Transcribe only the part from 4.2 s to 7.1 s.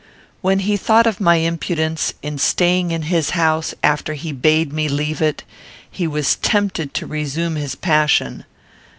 had bade me leave it, he was tempted to